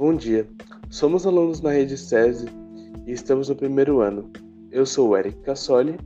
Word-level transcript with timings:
Bom 0.00 0.14
dia, 0.14 0.48
somos 0.88 1.26
alunos 1.26 1.60
na 1.60 1.72
rede 1.72 1.98
SESI 1.98 2.46
e 3.06 3.12
estamos 3.12 3.50
no 3.50 3.54
primeiro 3.54 4.00
ano. 4.00 4.32
Eu 4.70 4.86
sou 4.86 5.10
o 5.10 5.14
Eric 5.14 5.38
Cassoli. 5.42 5.98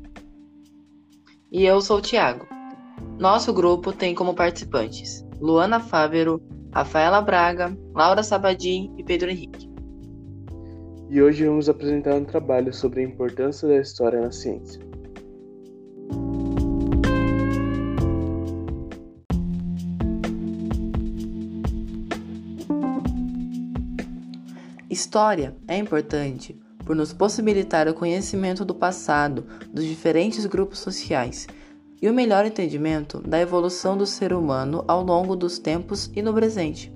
E 1.52 1.64
eu 1.64 1.80
sou 1.80 1.98
o 1.98 2.02
Tiago. 2.02 2.44
Nosso 3.20 3.52
grupo 3.52 3.92
tem 3.92 4.12
como 4.12 4.34
participantes 4.34 5.24
Luana 5.40 5.78
Fávero, 5.78 6.42
Rafaela 6.72 7.20
Braga, 7.20 7.78
Laura 7.94 8.24
Sabadim 8.24 8.92
e 8.98 9.04
Pedro 9.04 9.30
Henrique. 9.30 9.70
E 11.08 11.22
hoje 11.22 11.46
vamos 11.46 11.68
apresentar 11.68 12.16
um 12.16 12.24
trabalho 12.24 12.74
sobre 12.74 13.00
a 13.00 13.04
importância 13.04 13.68
da 13.68 13.76
história 13.76 14.20
na 14.20 14.32
ciência. 14.32 14.80
História 24.94 25.56
é 25.66 25.76
importante 25.76 26.56
por 26.86 26.94
nos 26.94 27.12
possibilitar 27.12 27.88
o 27.88 27.94
conhecimento 27.94 28.64
do 28.64 28.76
passado 28.76 29.44
dos 29.72 29.84
diferentes 29.84 30.46
grupos 30.46 30.78
sociais 30.78 31.48
e 32.00 32.08
o 32.08 32.14
melhor 32.14 32.46
entendimento 32.46 33.20
da 33.20 33.40
evolução 33.40 33.98
do 33.98 34.06
ser 34.06 34.32
humano 34.32 34.84
ao 34.86 35.02
longo 35.02 35.34
dos 35.34 35.58
tempos 35.58 36.12
e 36.14 36.22
no 36.22 36.32
presente. 36.32 36.94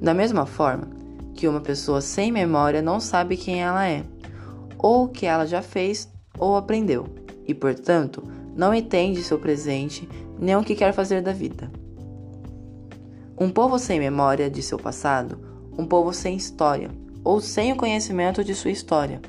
Da 0.00 0.14
mesma 0.14 0.46
forma 0.46 0.88
que 1.34 1.48
uma 1.48 1.60
pessoa 1.60 2.00
sem 2.00 2.30
memória 2.30 2.80
não 2.80 3.00
sabe 3.00 3.36
quem 3.36 3.60
ela 3.60 3.84
é, 3.84 4.04
ou 4.78 5.06
o 5.06 5.08
que 5.08 5.26
ela 5.26 5.44
já 5.44 5.60
fez 5.60 6.08
ou 6.38 6.54
aprendeu, 6.54 7.06
e 7.48 7.52
portanto 7.52 8.22
não 8.54 8.72
entende 8.72 9.24
seu 9.24 9.40
presente 9.40 10.08
nem 10.38 10.54
o 10.54 10.62
que 10.62 10.76
quer 10.76 10.92
fazer 10.92 11.20
da 11.20 11.32
vida. 11.32 11.68
Um 13.36 13.50
povo 13.50 13.76
sem 13.76 13.98
memória 13.98 14.48
de 14.48 14.62
seu 14.62 14.78
passado 14.78 15.52
um 15.78 15.86
povo 15.86 16.12
sem 16.12 16.36
história 16.36 16.90
ou 17.22 17.40
sem 17.40 17.72
o 17.72 17.76
conhecimento 17.76 18.44
de 18.44 18.54
sua 18.54 18.70
história. 18.70 19.20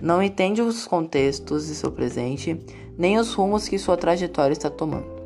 Não 0.00 0.22
entende 0.22 0.60
os 0.60 0.86
contextos 0.86 1.66
de 1.66 1.74
seu 1.74 1.90
presente, 1.90 2.60
nem 2.98 3.18
os 3.18 3.32
rumos 3.32 3.68
que 3.68 3.78
sua 3.78 3.96
trajetória 3.96 4.52
está 4.52 4.68
tomando. 4.68 5.16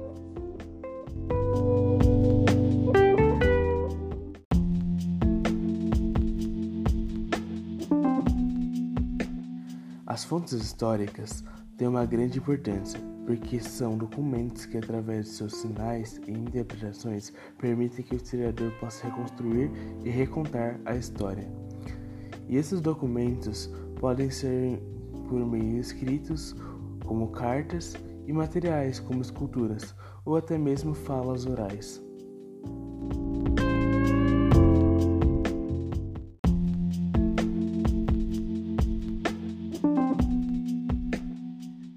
As 10.06 10.24
fontes 10.24 10.52
históricas 10.52 11.42
têm 11.76 11.88
uma 11.88 12.04
grande 12.04 12.38
importância, 12.38 13.00
porque 13.30 13.60
são 13.60 13.96
documentos 13.96 14.66
que, 14.66 14.76
através 14.76 15.26
de 15.26 15.30
seus 15.34 15.54
sinais 15.54 16.20
e 16.26 16.32
interpretações, 16.32 17.32
permitem 17.58 18.04
que 18.04 18.14
o 18.14 18.16
historiador 18.16 18.72
possa 18.80 19.06
reconstruir 19.06 19.70
e 20.04 20.10
recontar 20.10 20.80
a 20.84 20.96
história. 20.96 21.48
E 22.48 22.56
esses 22.56 22.80
documentos 22.80 23.70
podem 24.00 24.28
ser 24.30 24.82
por 25.28 25.46
meio 25.46 25.78
escritos, 25.78 26.56
como 27.04 27.28
cartas, 27.28 27.94
e 28.26 28.32
materiais, 28.32 28.98
como 28.98 29.22
esculturas, 29.22 29.94
ou 30.24 30.36
até 30.36 30.58
mesmo 30.58 30.92
falas 30.92 31.46
orais. 31.46 32.02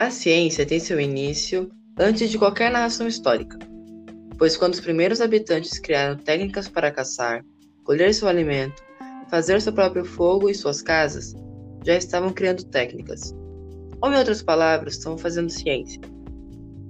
A 0.03 0.09
ciência 0.09 0.65
tem 0.65 0.81
seu 0.81 0.99
início 0.99 1.71
antes 1.97 2.29
de 2.29 2.37
qualquer 2.37 2.69
narração 2.69 3.07
histórica, 3.07 3.57
pois 4.37 4.57
quando 4.57 4.73
os 4.73 4.81
primeiros 4.81 5.21
habitantes 5.21 5.79
criaram 5.79 6.17
técnicas 6.17 6.67
para 6.67 6.91
caçar, 6.91 7.41
colher 7.85 8.13
seu 8.13 8.27
alimento, 8.27 8.83
fazer 9.29 9.61
seu 9.61 9.71
próprio 9.71 10.03
fogo 10.03 10.49
e 10.49 10.53
suas 10.53 10.81
casas, 10.81 11.33
já 11.85 11.95
estavam 11.95 12.33
criando 12.33 12.65
técnicas. 12.65 13.33
Ou, 14.01 14.11
em 14.11 14.17
outras 14.17 14.43
palavras, 14.43 14.95
estão 14.95 15.17
fazendo 15.17 15.49
ciência. 15.49 16.01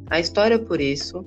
A 0.10 0.20
história, 0.20 0.58
por 0.58 0.82
isso, 0.82 1.24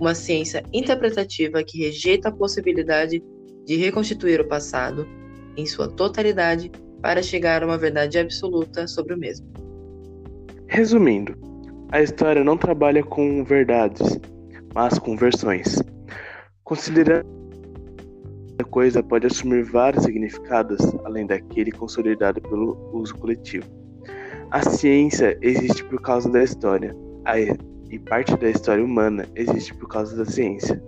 uma 0.00 0.14
ciência 0.14 0.64
interpretativa 0.72 1.62
que 1.62 1.80
rejeita 1.80 2.30
a 2.30 2.32
possibilidade 2.32 3.22
de 3.66 3.76
reconstituir 3.76 4.40
o 4.40 4.48
passado 4.48 5.06
em 5.54 5.66
sua 5.66 5.86
totalidade 5.86 6.72
para 7.02 7.22
chegar 7.22 7.62
a 7.62 7.66
uma 7.66 7.76
verdade 7.76 8.18
absoluta 8.18 8.88
sobre 8.88 9.12
o 9.12 9.18
mesmo. 9.18 9.65
Resumindo, 10.68 11.34
a 11.92 12.02
história 12.02 12.42
não 12.42 12.56
trabalha 12.56 13.02
com 13.02 13.44
verdades, 13.44 14.18
mas 14.74 14.98
com 14.98 15.16
versões. 15.16 15.80
Considerando 16.64 17.24
que 18.56 18.62
a 18.62 18.64
coisa 18.64 19.02
pode 19.02 19.26
assumir 19.26 19.62
vários 19.62 20.04
significados 20.04 20.80
além 21.04 21.26
daquele 21.26 21.70
consolidado 21.70 22.40
pelo 22.42 22.76
uso 22.92 23.14
coletivo. 23.16 23.66
A 24.50 24.62
ciência 24.62 25.38
existe 25.40 25.84
por 25.84 26.00
causa 26.00 26.28
da 26.28 26.42
história, 26.42 26.94
e 27.90 27.98
parte 28.00 28.36
da 28.36 28.50
história 28.50 28.84
humana 28.84 29.26
existe 29.34 29.72
por 29.74 29.88
causa 29.88 30.16
da 30.16 30.24
ciência. 30.24 30.82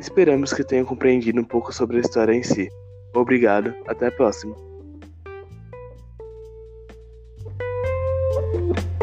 Esperamos 0.00 0.52
que 0.52 0.64
tenham 0.64 0.84
compreendido 0.84 1.40
um 1.40 1.44
pouco 1.44 1.72
sobre 1.72 1.98
a 1.98 2.00
história 2.00 2.34
em 2.34 2.42
si. 2.42 2.68
Obrigado, 3.14 3.72
até 3.86 4.08
a 4.08 4.12
próxima. 4.12 4.73
Woo! 8.36 8.93